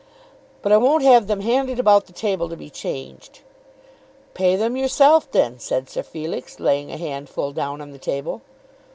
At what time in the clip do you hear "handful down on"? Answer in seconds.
6.97-7.91